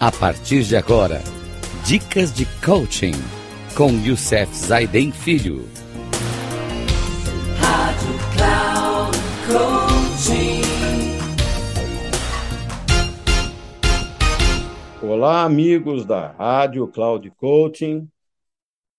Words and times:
A 0.00 0.12
partir 0.12 0.62
de 0.62 0.76
agora, 0.76 1.18
dicas 1.84 2.32
de 2.32 2.46
coaching 2.64 3.14
com 3.76 3.90
Youssef 3.90 4.54
Zaiden 4.54 5.10
Filho. 5.10 5.64
Rádio 7.58 8.14
Cloud 8.36 9.18
Coaching. 9.48 10.62
Olá, 15.02 15.42
amigos 15.42 16.06
da 16.06 16.28
Rádio 16.28 16.86
Cloud 16.86 17.28
Coaching. 17.32 18.08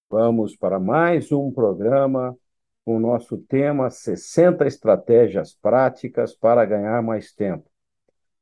Vamos 0.10 0.58
para 0.58 0.82
mais 0.82 1.32
um 1.32 1.50
programa 1.50 2.38
com 2.84 2.98
o 2.98 3.00
nosso 3.00 3.38
tema 3.38 3.90
60 3.90 4.68
estratégias 4.68 5.54
práticas 5.54 6.36
para 6.36 6.66
ganhar 6.66 7.02
mais 7.02 7.32
tempo. 7.32 7.72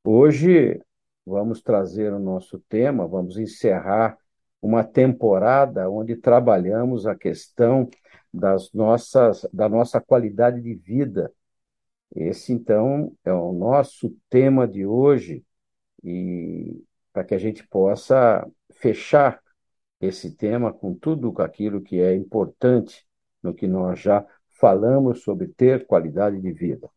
Hoje 0.03 0.81
vamos 1.27 1.61
trazer 1.61 2.13
o 2.13 2.19
nosso 2.19 2.57
tema, 2.69 3.05
vamos 3.05 3.37
encerrar 3.37 4.17
uma 4.61 4.83
temporada 4.83 5.89
onde 5.89 6.15
trabalhamos 6.15 7.05
a 7.05 7.15
questão 7.15 7.89
das 8.33 8.71
nossas, 8.71 9.45
da 9.51 9.67
nossa 9.67 9.99
qualidade 9.99 10.61
de 10.61 10.73
vida. 10.73 11.31
Esse, 12.15 12.53
então, 12.53 13.13
é 13.25 13.33
o 13.33 13.51
nosso 13.51 14.15
tema 14.29 14.65
de 14.65 14.85
hoje, 14.85 15.43
e 16.01 16.81
para 17.11 17.25
que 17.25 17.35
a 17.35 17.37
gente 17.37 17.67
possa 17.67 18.47
fechar 18.75 19.41
esse 19.99 20.31
tema 20.31 20.71
com 20.71 20.93
tudo 20.93 21.33
aquilo 21.41 21.81
que 21.81 21.99
é 21.99 22.15
importante 22.15 23.05
no 23.43 23.53
que 23.53 23.67
nós 23.67 23.99
já 23.99 24.25
falamos 24.51 25.23
sobre 25.23 25.47
ter 25.49 25.85
qualidade 25.85 26.39
de 26.39 26.51
vida. 26.53 26.89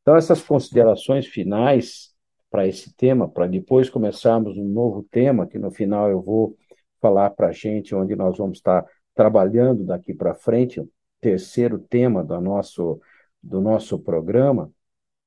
Então, 0.00 0.16
essas 0.16 0.42
considerações 0.42 1.26
finais 1.26 2.13
para 2.54 2.68
esse 2.68 2.94
tema, 2.94 3.28
para 3.28 3.48
depois 3.48 3.90
começarmos 3.90 4.56
um 4.56 4.62
novo 4.62 5.02
tema, 5.10 5.44
que 5.44 5.58
no 5.58 5.72
final 5.72 6.08
eu 6.08 6.22
vou 6.22 6.56
falar 7.00 7.30
para 7.30 7.48
a 7.48 7.52
gente, 7.52 7.96
onde 7.96 8.14
nós 8.14 8.38
vamos 8.38 8.58
estar 8.58 8.86
trabalhando 9.12 9.82
daqui 9.82 10.14
para 10.14 10.36
frente, 10.36 10.78
o 10.78 10.88
terceiro 11.20 11.80
tema 11.80 12.22
do 12.22 12.40
nosso, 12.40 13.00
do 13.42 13.60
nosso 13.60 13.98
programa, 13.98 14.70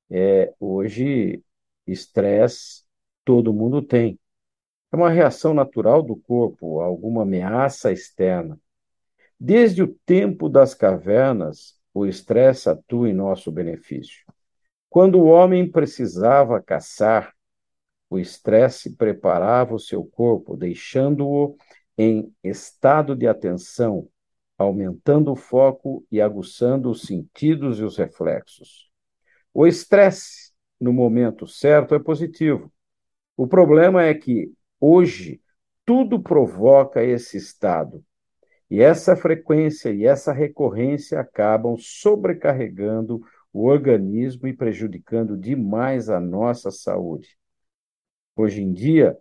é 0.09 0.53
hoje 0.57 1.43
estresse 1.85 2.85
todo 3.25 3.53
mundo 3.53 3.81
tem. 3.81 4.17
É 4.89 4.95
uma 4.95 5.09
reação 5.09 5.53
natural 5.53 6.01
do 6.01 6.15
corpo 6.15 6.79
a 6.79 6.85
alguma 6.85 7.23
ameaça 7.23 7.91
externa. 7.91 8.57
Desde 9.37 9.83
o 9.83 9.93
tempo 10.05 10.47
das 10.47 10.73
cavernas, 10.73 11.77
o 11.93 12.05
estresse 12.05 12.69
atua 12.69 13.09
em 13.09 13.13
nosso 13.13 13.51
benefício. 13.51 14.25
Quando 14.89 15.19
o 15.19 15.25
homem 15.25 15.69
precisava 15.69 16.61
caçar, 16.61 17.33
o 18.09 18.17
estresse 18.17 18.95
preparava 18.95 19.75
o 19.75 19.79
seu 19.79 20.03
corpo, 20.03 20.55
deixando-o 20.55 21.57
em 21.97 22.33
estado 22.43 23.15
de 23.15 23.27
atenção, 23.27 24.07
aumentando 24.57 25.31
o 25.31 25.35
foco 25.35 26.05
e 26.11 26.21
aguçando 26.21 26.89
os 26.89 27.01
sentidos 27.01 27.79
e 27.79 27.83
os 27.83 27.97
reflexos. 27.97 28.89
O 29.53 29.67
estresse, 29.67 30.51
no 30.79 30.93
momento 30.93 31.47
certo, 31.47 31.93
é 31.95 31.99
positivo. 31.99 32.71
O 33.35 33.47
problema 33.47 34.03
é 34.03 34.13
que, 34.13 34.51
hoje, 34.79 35.41
tudo 35.85 36.21
provoca 36.21 37.03
esse 37.03 37.37
estado. 37.37 38.03
E 38.69 38.81
essa 38.81 39.15
frequência 39.15 39.91
e 39.91 40.05
essa 40.05 40.33
recorrência 40.33 41.19
acabam 41.19 41.77
sobrecarregando 41.77 43.21
o 43.57 43.65
organismo 43.65 44.47
e 44.47 44.53
prejudicando 44.53 45.35
demais 45.35 46.09
a 46.11 46.19
nossa 46.19 46.69
saúde. 46.69 47.35
Hoje 48.35 48.61
em 48.61 48.71
dia, 48.71 49.17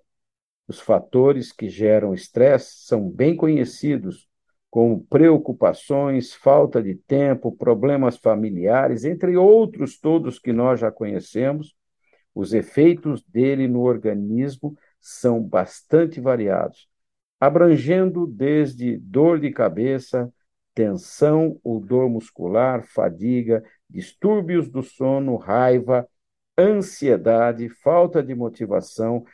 os 0.69 0.79
fatores 0.79 1.53
que 1.53 1.71
geram 1.71 2.13
estresse 2.13 2.85
são 2.85 3.09
bem 3.09 3.35
conhecidos, 3.35 4.29
como 4.69 5.03
preocupações, 5.05 6.35
falta 6.35 6.83
de 6.83 6.95
tempo, 6.95 7.51
problemas 7.51 8.19
familiares, 8.19 9.07
entre 9.07 9.39
outros 9.39 9.99
todos 9.99 10.39
que 10.39 10.53
nós 10.53 10.81
já 10.81 10.93
conhecemos. 10.93 11.75
Os 12.35 12.53
efeitos 12.53 13.25
dele 13.25 13.67
no 13.67 13.81
organismo 13.81 14.77
são 15.01 15.43
bastante 15.43 16.21
variados, 16.21 16.91
abrangendo 17.41 18.27
desde 18.27 18.99
dor 18.99 19.41
de 19.41 19.51
cabeça, 19.51 20.31
tensão 20.75 21.59
ou 21.65 21.81
dor 21.81 22.11
muscular, 22.11 22.85
fadiga, 22.87 23.65
distúrbios 23.89 24.69
do 24.69 24.83
sono, 24.83 25.37
raiva, 25.37 26.09
ansiedade, 26.59 27.69
falta 27.69 28.23
de 28.23 28.35
motivação, 28.35 29.25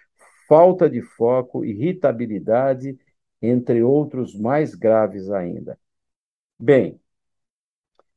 falta 0.49 0.89
de 0.89 1.01
foco, 1.03 1.65
irritabilidade, 1.65 2.99
entre 3.41 3.83
outros 3.83 4.39
mais 4.39 4.75
graves 4.75 5.31
ainda. 5.31 5.79
Bem, 6.59 7.01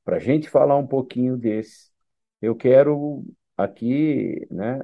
para 0.04 0.18
a 0.18 0.20
gente 0.20 0.50
falar 0.50 0.78
um 0.78 0.86
pouquinho 0.86 1.38
desse, 1.38 1.90
eu 2.42 2.56
quero 2.56 3.26
aqui 3.58 4.46
né, 4.52 4.80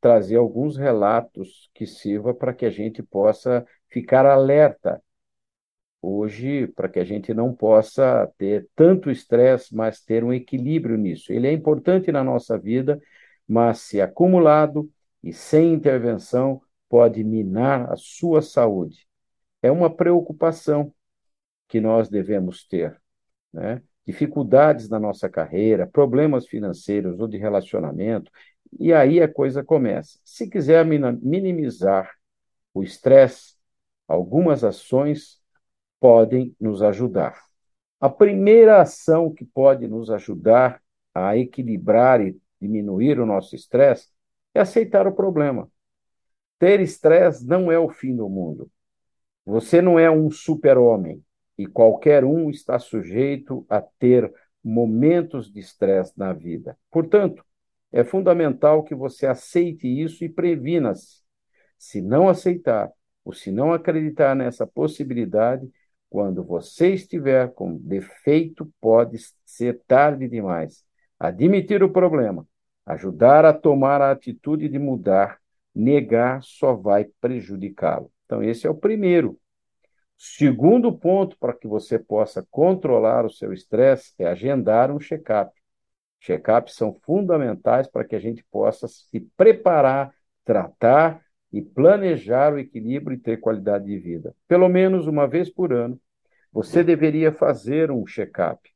trazer 0.00 0.36
alguns 0.36 0.76
relatos 0.76 1.70
que 1.74 1.86
sirva 1.86 2.34
para 2.34 2.54
que 2.54 2.64
a 2.64 2.70
gente 2.70 3.02
possa 3.02 3.66
ficar 3.88 4.24
alerta 4.26 5.02
hoje 6.04 6.66
para 6.68 6.88
que 6.88 6.98
a 6.98 7.04
gente 7.04 7.32
não 7.32 7.54
possa 7.54 8.30
ter 8.38 8.68
tanto 8.74 9.10
estresse, 9.10 9.74
mas 9.74 10.00
ter 10.00 10.22
um 10.24 10.32
equilíbrio 10.32 10.96
nisso. 10.96 11.32
Ele 11.32 11.46
é 11.46 11.52
importante 11.52 12.12
na 12.12 12.22
nossa 12.22 12.58
vida, 12.58 13.00
mas 13.46 13.78
se 13.80 14.00
acumulado 14.00 14.90
e 15.22 15.32
sem 15.32 15.72
intervenção, 15.72 16.60
pode 16.88 17.24
minar 17.24 17.90
a 17.90 17.96
sua 17.96 18.42
saúde. 18.42 19.06
É 19.62 19.70
uma 19.70 19.94
preocupação 19.94 20.92
que 21.68 21.80
nós 21.80 22.08
devemos 22.08 22.66
ter, 22.66 23.00
né? 23.52 23.82
Dificuldades 24.06 24.88
na 24.90 25.00
nossa 25.00 25.28
carreira, 25.30 25.86
problemas 25.86 26.46
financeiros 26.46 27.18
ou 27.18 27.26
de 27.26 27.38
relacionamento, 27.38 28.30
e 28.78 28.92
aí 28.92 29.20
a 29.22 29.28
coisa 29.28 29.64
começa. 29.64 30.18
Se 30.22 30.48
quiser 30.48 30.84
minimizar 30.84 32.10
o 32.74 32.82
estresse, 32.82 33.54
algumas 34.06 34.62
ações 34.62 35.40
podem 36.04 36.54
nos 36.60 36.82
ajudar. 36.82 37.40
A 37.98 38.10
primeira 38.10 38.82
ação 38.82 39.32
que 39.32 39.42
pode 39.42 39.88
nos 39.88 40.10
ajudar 40.10 40.82
a 41.14 41.34
equilibrar 41.34 42.20
e 42.20 42.36
diminuir 42.60 43.18
o 43.18 43.24
nosso 43.24 43.56
estresse 43.56 44.10
é 44.52 44.60
aceitar 44.60 45.06
o 45.06 45.14
problema. 45.14 45.66
Ter 46.58 46.78
estresse 46.80 47.46
não 47.46 47.72
é 47.72 47.78
o 47.78 47.88
fim 47.88 48.14
do 48.14 48.28
mundo. 48.28 48.70
Você 49.46 49.80
não 49.80 49.98
é 49.98 50.10
um 50.10 50.30
super-homem 50.30 51.24
e 51.56 51.66
qualquer 51.66 52.22
um 52.22 52.50
está 52.50 52.78
sujeito 52.78 53.64
a 53.66 53.80
ter 53.80 54.30
momentos 54.62 55.50
de 55.50 55.60
estresse 55.60 56.12
na 56.18 56.34
vida. 56.34 56.76
Portanto, 56.90 57.42
é 57.90 58.04
fundamental 58.04 58.84
que 58.84 58.94
você 58.94 59.24
aceite 59.26 59.88
isso 59.88 60.22
e 60.22 60.28
previna-se. 60.28 61.22
Se 61.78 62.02
não 62.02 62.28
aceitar 62.28 62.92
ou 63.24 63.32
se 63.32 63.50
não 63.50 63.72
acreditar 63.72 64.36
nessa 64.36 64.66
possibilidade, 64.66 65.66
quando 66.14 66.44
você 66.44 66.94
estiver 66.94 67.52
com 67.54 67.76
defeito, 67.76 68.72
pode 68.80 69.18
ser 69.44 69.82
tarde 69.84 70.28
demais. 70.28 70.84
Admitir 71.18 71.82
o 71.82 71.90
problema, 71.90 72.46
ajudar 72.86 73.44
a 73.44 73.52
tomar 73.52 74.00
a 74.00 74.12
atitude 74.12 74.68
de 74.68 74.78
mudar, 74.78 75.40
negar 75.74 76.40
só 76.40 76.72
vai 76.72 77.06
prejudicá-lo. 77.20 78.12
Então, 78.24 78.40
esse 78.44 78.64
é 78.64 78.70
o 78.70 78.76
primeiro. 78.76 79.36
Segundo 80.16 80.96
ponto 80.96 81.36
para 81.36 81.52
que 81.52 81.66
você 81.66 81.98
possa 81.98 82.46
controlar 82.48 83.26
o 83.26 83.30
seu 83.30 83.52
estresse 83.52 84.14
é 84.16 84.28
agendar 84.28 84.92
um 84.92 85.00
check-up. 85.00 85.52
Check-ups 86.20 86.76
são 86.76 86.96
fundamentais 87.02 87.88
para 87.88 88.04
que 88.04 88.14
a 88.14 88.20
gente 88.20 88.44
possa 88.52 88.86
se 88.86 89.18
preparar, 89.36 90.14
tratar 90.44 91.23
e 91.54 91.62
planejar 91.62 92.52
o 92.52 92.58
equilíbrio 92.58 93.14
e 93.14 93.20
ter 93.20 93.36
qualidade 93.36 93.84
de 93.84 93.96
vida. 93.96 94.34
Pelo 94.48 94.68
menos 94.68 95.06
uma 95.06 95.24
vez 95.28 95.48
por 95.48 95.72
ano, 95.72 96.00
você 96.52 96.82
deveria 96.82 97.30
fazer 97.30 97.92
um 97.92 98.04
check-up. 98.04 98.68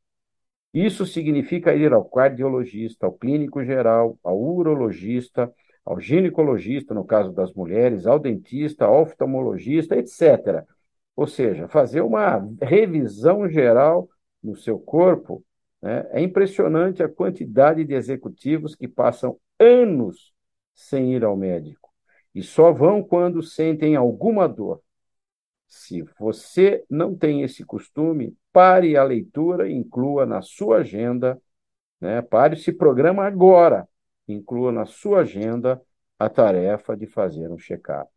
Isso 0.73 1.05
significa 1.05 1.75
ir 1.75 1.93
ao 1.93 2.05
cardiologista, 2.05 3.05
ao 3.05 3.13
clínico 3.13 3.65
geral, 3.65 4.17
ao 4.23 4.41
urologista, 4.41 5.53
ao 5.85 5.99
ginecologista, 5.99 6.95
no 6.95 7.05
caso 7.05 7.33
das 7.33 7.53
mulheres, 7.53 8.07
ao 8.07 8.17
dentista, 8.17 8.85
ao 8.85 9.03
oftalmologista, 9.03 9.97
etc. 9.97 10.65
Ou 11.17 11.27
seja, 11.27 11.67
fazer 11.67 12.03
uma 12.03 12.49
revisão 12.63 13.49
geral 13.49 14.09
no 14.41 14.55
seu 14.55 14.79
corpo. 14.79 15.45
Né? 15.83 16.07
É 16.13 16.21
impressionante 16.21 17.03
a 17.03 17.09
quantidade 17.09 17.85
de 17.85 17.95
executivos 17.95 18.77
que 18.77 18.87
passam 18.87 19.37
anos 19.59 20.33
sem 20.77 21.13
ir 21.15 21.25
ao 21.25 21.37
médico 21.37 21.88
e 22.35 22.43
só 22.43 22.73
vão 22.73 23.03
quando 23.03 23.43
sentem 23.43 23.97
alguma 23.97 24.49
dor. 24.49 24.83
Se 25.67 26.03
você 26.19 26.85
não 26.89 27.15
tem 27.15 27.43
esse 27.43 27.65
costume, 27.65 28.37
pare 28.53 28.97
a 28.97 29.05
leitura 29.05 29.69
e 29.69 29.75
inclua 29.75 30.25
na 30.25 30.41
sua 30.41 30.79
agenda, 30.79 31.41
né? 32.01 32.23
pare 32.23 32.55
esse 32.55 32.73
programa 32.73 33.27
agora, 33.27 33.87
inclua 34.27 34.73
na 34.73 34.87
sua 34.87 35.21
agenda 35.21 35.81
a 36.19 36.29
tarefa 36.29 36.97
de 36.97 37.07
fazer 37.07 37.51
um 37.51 37.59
check-up. 37.59 38.11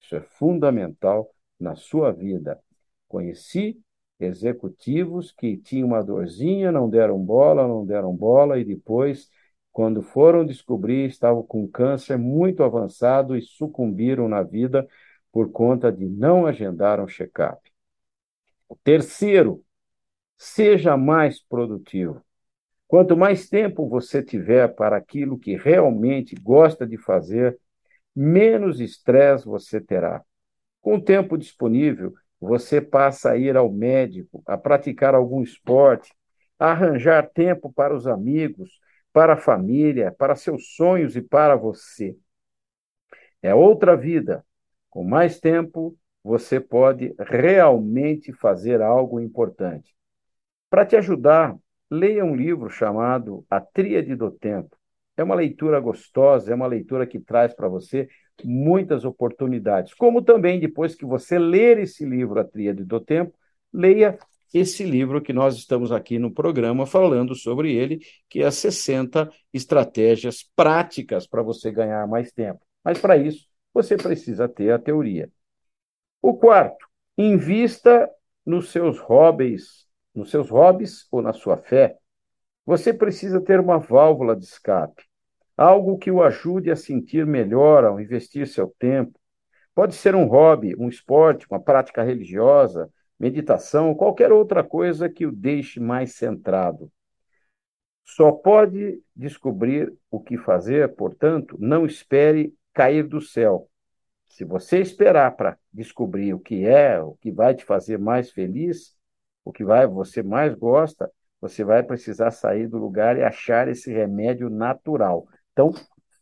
Isso 0.00 0.16
é 0.16 0.20
fundamental 0.20 1.30
na 1.58 1.74
sua 1.74 2.12
vida. 2.12 2.60
Conheci 3.08 3.80
executivos 4.18 5.32
que 5.32 5.56
tinham 5.56 5.88
uma 5.88 6.02
dorzinha, 6.02 6.72
não 6.72 6.88
deram 6.88 7.18
bola, 7.18 7.66
não 7.66 7.84
deram 7.84 8.14
bola, 8.14 8.58
e 8.58 8.64
depois, 8.64 9.30
quando 9.76 10.00
foram 10.00 10.42
descobrir, 10.42 11.06
estavam 11.06 11.42
com 11.42 11.68
câncer 11.68 12.16
muito 12.16 12.62
avançado 12.62 13.36
e 13.36 13.42
sucumbiram 13.42 14.26
na 14.26 14.42
vida 14.42 14.88
por 15.30 15.52
conta 15.52 15.92
de 15.92 16.06
não 16.06 16.46
agendar 16.46 16.98
um 16.98 17.06
check-up. 17.06 17.60
Terceiro, 18.82 19.62
seja 20.34 20.96
mais 20.96 21.42
produtivo. 21.42 22.24
Quanto 22.88 23.18
mais 23.18 23.50
tempo 23.50 23.86
você 23.86 24.22
tiver 24.22 24.66
para 24.68 24.96
aquilo 24.96 25.38
que 25.38 25.54
realmente 25.54 26.34
gosta 26.36 26.86
de 26.86 26.96
fazer, 26.96 27.58
menos 28.14 28.80
estresse 28.80 29.44
você 29.44 29.78
terá. 29.78 30.24
Com 30.80 30.94
o 30.94 31.02
tempo 31.02 31.36
disponível, 31.36 32.14
você 32.40 32.80
passa 32.80 33.32
a 33.32 33.36
ir 33.36 33.58
ao 33.58 33.70
médico, 33.70 34.42
a 34.46 34.56
praticar 34.56 35.14
algum 35.14 35.42
esporte, 35.42 36.14
a 36.58 36.70
arranjar 36.70 37.28
tempo 37.28 37.70
para 37.70 37.94
os 37.94 38.06
amigos, 38.06 38.80
para 39.16 39.32
a 39.32 39.38
família, 39.38 40.12
para 40.12 40.36
seus 40.36 40.74
sonhos 40.74 41.16
e 41.16 41.22
para 41.22 41.56
você. 41.56 42.14
É 43.40 43.54
outra 43.54 43.96
vida. 43.96 44.44
Com 44.90 45.04
mais 45.04 45.40
tempo, 45.40 45.96
você 46.22 46.60
pode 46.60 47.14
realmente 47.18 48.30
fazer 48.34 48.82
algo 48.82 49.18
importante. 49.18 49.96
Para 50.68 50.84
te 50.84 50.96
ajudar, 50.96 51.56
leia 51.90 52.26
um 52.26 52.36
livro 52.36 52.68
chamado 52.68 53.42
A 53.48 53.58
Tríade 53.58 54.14
do 54.14 54.30
Tempo. 54.30 54.76
É 55.16 55.24
uma 55.24 55.34
leitura 55.34 55.80
gostosa, 55.80 56.52
é 56.52 56.54
uma 56.54 56.66
leitura 56.66 57.06
que 57.06 57.18
traz 57.18 57.54
para 57.54 57.68
você 57.68 58.10
muitas 58.44 59.02
oportunidades. 59.06 59.94
Como 59.94 60.20
também, 60.20 60.60
depois 60.60 60.94
que 60.94 61.06
você 61.06 61.38
ler 61.38 61.78
esse 61.78 62.04
livro, 62.04 62.38
A 62.38 62.44
Tríade 62.44 62.84
do 62.84 63.00
Tempo, 63.00 63.32
leia 63.72 64.18
esse 64.52 64.84
livro 64.84 65.20
que 65.20 65.32
nós 65.32 65.56
estamos 65.56 65.92
aqui 65.92 66.18
no 66.18 66.32
programa 66.32 66.86
falando 66.86 67.34
sobre 67.34 67.74
ele, 67.74 68.00
que 68.28 68.42
é 68.42 68.50
60 68.50 69.30
estratégias 69.52 70.42
práticas 70.54 71.26
para 71.26 71.42
você 71.42 71.70
ganhar 71.70 72.06
mais 72.06 72.32
tempo. 72.32 72.60
Mas 72.84 72.98
para 72.98 73.16
isso, 73.16 73.46
você 73.72 73.96
precisa 73.96 74.48
ter 74.48 74.72
a 74.72 74.78
teoria. 74.78 75.30
O 76.22 76.34
quarto, 76.34 76.86
invista 77.16 78.10
nos 78.44 78.70
seus 78.70 78.98
hobbies, 78.98 79.86
nos 80.14 80.30
seus 80.30 80.48
hobbies 80.50 81.06
ou 81.10 81.20
na 81.22 81.32
sua 81.32 81.56
fé. 81.56 81.96
Você 82.64 82.92
precisa 82.92 83.40
ter 83.40 83.60
uma 83.60 83.78
válvula 83.78 84.34
de 84.34 84.44
escape 84.44 85.02
algo 85.56 85.96
que 85.96 86.10
o 86.10 86.22
ajude 86.22 86.70
a 86.70 86.76
sentir 86.76 87.24
melhor 87.24 87.84
ao 87.84 88.00
investir 88.00 88.46
seu 88.46 88.68
tempo. 88.78 89.18
Pode 89.74 89.94
ser 89.94 90.14
um 90.14 90.26
hobby, 90.26 90.74
um 90.78 90.88
esporte, 90.88 91.46
uma 91.50 91.60
prática 91.60 92.02
religiosa, 92.02 92.90
meditação, 93.18 93.94
qualquer 93.94 94.32
outra 94.32 94.62
coisa 94.62 95.08
que 95.08 95.26
o 95.26 95.32
deixe 95.32 95.80
mais 95.80 96.14
centrado. 96.14 96.90
Só 98.04 98.30
pode 98.30 99.00
descobrir 99.14 99.92
o 100.10 100.20
que 100.20 100.38
fazer, 100.38 100.94
portanto, 100.94 101.56
não 101.58 101.84
espere 101.84 102.54
cair 102.72 103.06
do 103.06 103.20
céu. 103.20 103.68
Se 104.28 104.44
você 104.44 104.80
esperar 104.80 105.34
para 105.36 105.58
descobrir 105.72 106.34
o 106.34 106.38
que 106.38 106.66
é, 106.66 107.00
o 107.00 107.14
que 107.14 107.32
vai 107.32 107.54
te 107.54 107.64
fazer 107.64 107.98
mais 107.98 108.30
feliz, 108.30 108.94
o 109.44 109.52
que 109.52 109.64
vai 109.64 109.86
você 109.86 110.22
mais 110.22 110.54
gosta, 110.54 111.10
você 111.40 111.64
vai 111.64 111.82
precisar 111.82 112.30
sair 112.30 112.68
do 112.68 112.78
lugar 112.78 113.16
e 113.16 113.22
achar 113.22 113.68
esse 113.68 113.92
remédio 113.92 114.50
natural. 114.50 115.26
Então, 115.52 115.72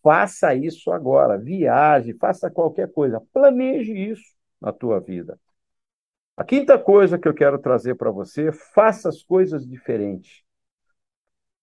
faça 0.02 0.55
isso 0.55 0.91
agora, 0.93 1.38
viaje, 1.38 2.14
faça 2.14 2.50
qualquer 2.50 2.91
coisa, 2.93 3.23
planeje 3.32 3.93
isso 3.93 4.35
na 4.61 4.73
tua 4.73 5.00
vida. 5.00 5.38
A 6.37 6.43
quinta 6.43 6.77
coisa 6.79 7.19
que 7.19 7.29
eu 7.29 7.35
quero 7.35 7.59
trazer 7.59 7.95
para 7.95 8.11
você, 8.11 8.51
faça 8.51 9.09
as 9.09 9.23
coisas 9.23 9.67
diferentes. 9.67 10.43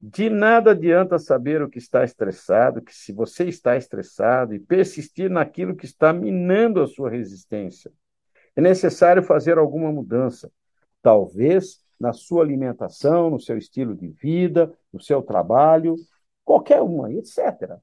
De 0.01 0.29
nada 0.29 0.71
adianta 0.71 1.19
saber 1.19 1.61
o 1.61 1.69
que 1.69 1.77
está 1.77 2.03
estressado, 2.03 2.81
que 2.81 2.95
se 2.95 3.11
você 3.11 3.43
está 3.45 3.75
estressado 3.75 4.55
e 4.55 4.59
persistir 4.59 5.29
naquilo 5.29 5.75
que 5.75 5.85
está 5.85 6.13
minando 6.13 6.81
a 6.81 6.87
sua 6.87 7.09
resistência. 7.09 7.91
É 8.55 8.61
necessário 8.61 9.21
fazer 9.21 9.57
alguma 9.57 9.91
mudança. 9.91 10.51
Talvez 11.01 11.83
na 11.99 12.13
sua 12.13 12.43
alimentação, 12.43 13.29
no 13.29 13.39
seu 13.39 13.57
estilo 13.57 13.93
de 13.93 14.07
vida, 14.07 14.73
no 14.91 14.99
seu 14.99 15.21
trabalho, 15.21 15.95
qualquer 16.43 16.81
uma, 16.81 17.13
etc. 17.13 17.77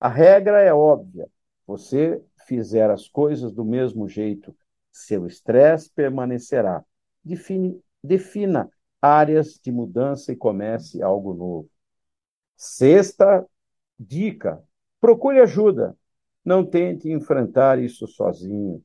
A 0.00 0.08
regra 0.08 0.60
é 0.60 0.74
óbvia. 0.74 1.28
Você 1.66 2.20
fizer 2.48 2.90
as 2.90 3.06
coisas 3.06 3.52
do 3.52 3.64
mesmo 3.64 4.08
jeito, 4.08 4.52
seu 4.92 5.26
estresse 5.26 5.90
permanecerá. 5.94 6.84
Define, 7.24 7.80
defina 8.02 8.70
áreas 9.00 9.60
de 9.62 9.70
mudança 9.70 10.32
e 10.32 10.36
comece 10.36 11.02
algo 11.02 11.34
novo. 11.34 11.70
Sexta 12.56 13.46
dica: 13.98 14.62
procure 15.00 15.40
ajuda. 15.40 15.96
Não 16.44 16.64
tente 16.64 17.10
enfrentar 17.10 17.78
isso 17.78 18.06
sozinho. 18.06 18.82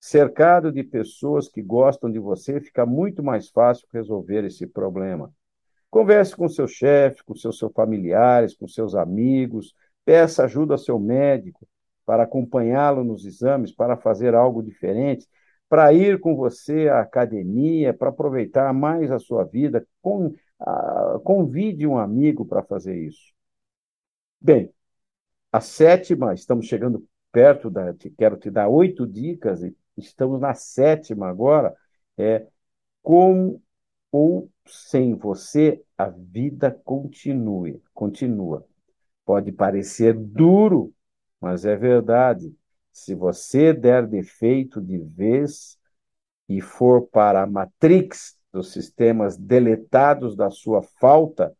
Cercado 0.00 0.72
de 0.72 0.82
pessoas 0.82 1.48
que 1.48 1.62
gostam 1.62 2.10
de 2.10 2.18
você, 2.18 2.60
fica 2.60 2.84
muito 2.84 3.22
mais 3.22 3.48
fácil 3.48 3.86
resolver 3.92 4.44
esse 4.44 4.66
problema. 4.66 5.32
Converse 5.90 6.34
com 6.34 6.48
seu 6.48 6.66
chefe, 6.66 7.22
com 7.22 7.34
seus, 7.34 7.58
seus 7.58 7.72
familiares, 7.72 8.56
com 8.56 8.66
seus 8.66 8.94
amigos, 8.94 9.74
peça 10.04 10.44
ajuda 10.44 10.74
ao 10.74 10.78
seu 10.78 10.98
médico 10.98 11.68
para 12.04 12.24
acompanhá-lo 12.24 13.04
nos 13.04 13.24
exames, 13.24 13.72
para 13.72 13.96
fazer 13.96 14.34
algo 14.34 14.62
diferente, 14.62 15.28
para 15.72 15.90
ir 15.94 16.20
com 16.20 16.36
você 16.36 16.86
à 16.90 17.00
academia, 17.00 17.94
para 17.94 18.10
aproveitar 18.10 18.74
mais 18.74 19.10
a 19.10 19.18
sua 19.18 19.42
vida. 19.42 19.88
Com, 20.02 20.34
a, 20.60 21.18
convide 21.24 21.86
um 21.86 21.96
amigo 21.96 22.44
para 22.44 22.62
fazer 22.62 22.94
isso. 22.94 23.32
Bem, 24.38 24.70
a 25.52 25.60
sétima, 25.60 26.34
estamos 26.34 26.66
chegando 26.66 27.08
perto 27.32 27.70
da. 27.70 27.94
Quero 28.18 28.36
te 28.36 28.50
dar 28.50 28.68
oito 28.68 29.06
dicas, 29.06 29.62
e 29.62 29.74
estamos 29.96 30.40
na 30.40 30.54
sétima 30.54 31.28
agora, 31.28 31.74
é 32.18 32.46
como 33.02 33.62
ou 34.12 34.50
sem 34.66 35.14
você 35.14 35.82
a 35.98 36.08
vida 36.10 36.70
continue, 36.84 37.82
continua. 37.94 38.66
Pode 39.24 39.52
parecer 39.52 40.14
duro, 40.14 40.94
mas 41.40 41.64
é 41.64 41.76
verdade. 41.76 42.54
Se 42.92 43.14
você 43.14 43.72
der 43.72 44.06
defeito 44.06 44.80
de 44.80 44.98
vez 44.98 45.78
e 46.48 46.60
for 46.60 47.06
para 47.08 47.42
a 47.42 47.46
matrix 47.46 48.36
dos 48.52 48.72
sistemas 48.72 49.36
deletados 49.36 50.36
da 50.36 50.50
sua 50.50 50.82
falta, 50.82 51.56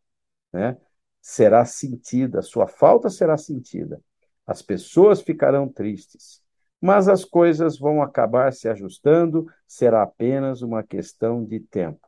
né, 0.52 0.76
será 1.20 1.64
sentida, 1.64 2.42
sua 2.42 2.66
falta 2.68 3.08
será 3.08 3.36
sentida. 3.38 4.00
As 4.46 4.60
pessoas 4.60 5.22
ficarão 5.22 5.68
tristes, 5.68 6.42
mas 6.80 7.08
as 7.08 7.24
coisas 7.24 7.78
vão 7.78 8.02
acabar 8.02 8.52
se 8.52 8.68
ajustando, 8.68 9.46
será 9.66 10.02
apenas 10.02 10.62
uma 10.62 10.82
questão 10.82 11.44
de 11.44 11.60
tempo. 11.60 12.06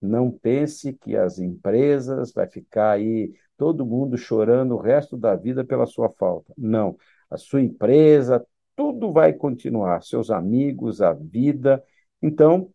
Não 0.00 0.30
pense 0.30 0.92
que 0.92 1.16
as 1.16 1.38
empresas 1.38 2.32
vai 2.32 2.46
ficar 2.46 2.92
aí 2.92 3.34
todo 3.56 3.86
mundo 3.86 4.16
chorando 4.16 4.74
o 4.74 4.80
resto 4.80 5.16
da 5.16 5.34
vida 5.34 5.64
pela 5.64 5.86
sua 5.86 6.10
falta. 6.10 6.52
Não, 6.56 6.96
a 7.30 7.36
sua 7.36 7.60
empresa, 7.60 8.44
tudo 8.76 9.12
vai 9.12 9.32
continuar, 9.32 10.02
seus 10.02 10.30
amigos, 10.30 11.00
a 11.00 11.12
vida. 11.12 11.82
Então, 12.22 12.72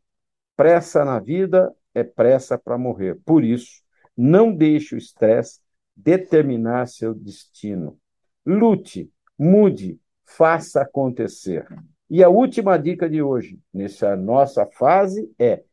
pressa 0.55 1.03
na 1.05 1.19
vida 1.19 1.73
é 1.93 2.03
pressa 2.03 2.57
para 2.57 2.77
morrer. 2.77 3.19
Por 3.25 3.43
isso, 3.43 3.81
não 4.15 4.53
deixe 4.53 4.95
o 4.95 4.97
estresse 4.97 5.59
determinar 5.95 6.87
seu 6.87 7.13
destino. 7.13 7.99
Lute, 8.45 9.11
mude, 9.37 9.99
faça 10.25 10.81
acontecer. 10.81 11.67
E 12.09 12.23
a 12.23 12.29
última 12.29 12.77
dica 12.77 13.09
de 13.09 13.21
hoje, 13.21 13.59
nessa 13.73 14.15
nossa 14.15 14.65
fase, 14.65 15.31
é 15.37 15.63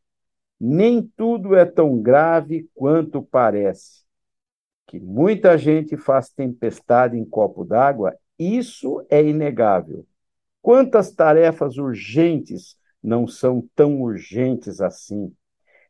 nem 0.59 1.01
tudo 1.15 1.55
é 1.55 1.65
tão 1.65 2.01
grave 2.01 2.69
quanto 2.73 3.21
parece. 3.21 4.05
Que 4.87 4.99
muita 4.99 5.57
gente 5.57 5.97
faz 5.97 6.29
tempestade 6.29 7.17
em 7.17 7.25
copo 7.25 7.63
d'água, 7.63 8.15
isso 8.39 9.05
é 9.09 9.23
inegável. 9.23 10.05
Quantas 10.67 11.13
tarefas 11.13 11.77
urgentes 11.77 12.75
não 13.01 13.25
são 13.25 13.65
tão 13.73 14.01
urgentes 14.01 14.81
assim? 14.81 15.33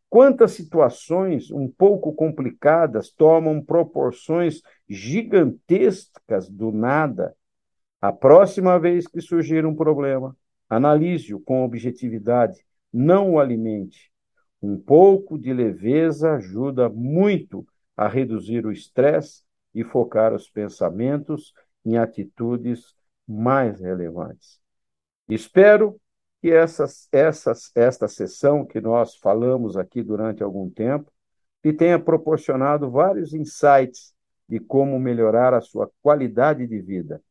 Quantas 0.07 0.51
situações 0.51 1.49
um 1.49 1.67
pouco 1.67 2.13
complicadas 2.13 3.09
tomam 3.09 3.59
proporções 3.59 4.61
gigantescas 4.87 6.47
do 6.47 6.71
nada? 6.71 7.35
A 7.99 8.13
próxima 8.13 8.79
vez 8.79 9.07
que 9.07 9.19
surgir 9.19 9.65
um 9.65 9.73
problema, 9.73 10.37
analise-o 10.69 11.39
com 11.39 11.65
objetividade, 11.65 12.63
não 12.93 13.31
o 13.31 13.39
alimente. 13.39 14.11
Um 14.61 14.77
pouco 14.77 15.39
de 15.39 15.51
leveza 15.51 16.33
ajuda 16.33 16.87
muito 16.87 17.65
a 17.97 18.07
reduzir 18.07 18.63
o 18.63 18.71
estresse 18.71 19.41
e 19.73 19.83
focar 19.83 20.35
os 20.35 20.47
pensamentos 20.47 21.51
em 21.83 21.97
atitudes 21.97 22.93
mais 23.27 23.79
relevantes. 23.81 24.66
Espero 25.27 25.99
que 26.41 26.51
essas, 26.51 27.07
essas, 27.11 27.71
esta 27.75 28.07
sessão 28.07 28.65
que 28.65 28.79
nós 28.79 29.15
falamos 29.15 29.75
aqui 29.75 30.01
durante 30.01 30.43
algum 30.43 30.69
tempo 30.69 31.11
lhe 31.63 31.73
tenha 31.73 31.99
proporcionado 31.99 32.89
vários 32.89 33.33
insights 33.33 34.13
de 34.47 34.59
como 34.59 34.99
melhorar 34.99 35.53
a 35.53 35.61
sua 35.61 35.91
qualidade 36.01 36.65
de 36.65 36.79
vida. 36.79 37.21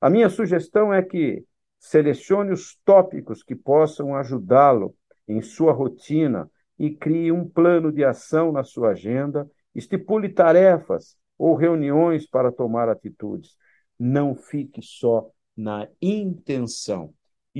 A 0.00 0.10
minha 0.10 0.28
sugestão 0.28 0.92
é 0.92 1.02
que 1.02 1.44
selecione 1.78 2.52
os 2.52 2.76
tópicos 2.84 3.42
que 3.42 3.54
possam 3.54 4.16
ajudá-lo 4.16 4.94
em 5.28 5.40
sua 5.40 5.72
rotina 5.72 6.50
e 6.78 6.90
crie 6.90 7.30
um 7.30 7.48
plano 7.48 7.92
de 7.92 8.04
ação 8.04 8.50
na 8.50 8.64
sua 8.64 8.90
agenda, 8.90 9.48
estipule 9.74 10.28
tarefas 10.28 11.16
ou 11.36 11.54
reuniões 11.54 12.28
para 12.28 12.50
tomar 12.50 12.88
atitudes. 12.88 13.56
Não 13.98 14.34
fique 14.34 14.80
só 14.82 15.30
na 15.56 15.88
intenção. 16.00 17.12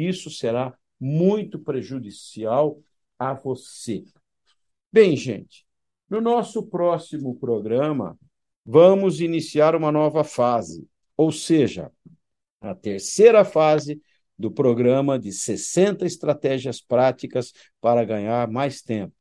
Isso 0.06 0.30
será 0.30 0.76
muito 1.00 1.58
prejudicial 1.58 2.80
a 3.18 3.34
você. 3.34 4.04
Bem, 4.92 5.16
gente, 5.16 5.66
no 6.08 6.20
nosso 6.20 6.62
próximo 6.62 7.34
programa, 7.36 8.18
vamos 8.64 9.20
iniciar 9.20 9.74
uma 9.74 9.90
nova 9.90 10.24
fase, 10.24 10.88
ou 11.16 11.32
seja, 11.32 11.90
a 12.60 12.74
terceira 12.74 13.44
fase 13.44 14.00
do 14.38 14.50
programa 14.50 15.18
de 15.18 15.32
60 15.32 16.06
estratégias 16.06 16.80
práticas 16.80 17.52
para 17.80 18.04
ganhar 18.04 18.48
mais 18.48 18.82
tempo. 18.82 19.12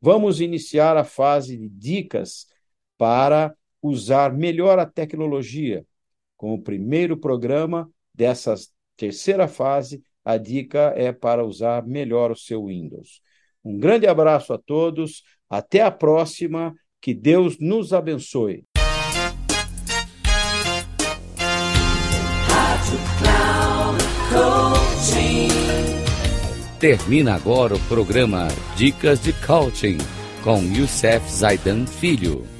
Vamos 0.00 0.40
iniciar 0.40 0.96
a 0.96 1.04
fase 1.04 1.56
de 1.56 1.68
dicas 1.68 2.46
para 2.96 3.54
usar 3.82 4.32
melhor 4.32 4.78
a 4.78 4.86
tecnologia. 4.86 5.84
Com 6.36 6.54
o 6.54 6.62
primeiro 6.62 7.16
programa 7.16 7.90
dessa 8.14 8.54
terceira 8.96 9.48
fase, 9.48 10.02
a 10.30 10.36
dica 10.36 10.92
é 10.96 11.12
para 11.12 11.44
usar 11.44 11.86
melhor 11.86 12.30
o 12.30 12.36
seu 12.36 12.66
Windows. 12.66 13.20
Um 13.64 13.78
grande 13.78 14.06
abraço 14.06 14.52
a 14.52 14.58
todos, 14.58 15.22
até 15.48 15.82
a 15.82 15.90
próxima, 15.90 16.74
que 17.00 17.12
Deus 17.12 17.58
nos 17.58 17.92
abençoe. 17.92 18.64
Termina 26.78 27.34
agora 27.34 27.74
o 27.74 27.80
programa 27.80 28.48
Dicas 28.74 29.22
de 29.22 29.34
Coaching 29.46 29.98
com 30.42 30.62
Youssef 30.62 31.30
Zaidan 31.30 31.86
Filho. 31.86 32.59